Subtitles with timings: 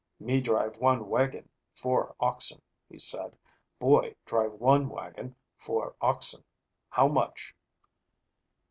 [0.19, 2.59] "Me drive one wagon, four oxen,"
[2.89, 3.37] he said.
[3.77, 6.43] "Boy drive one wagon, four oxen.
[6.89, 7.53] How much?"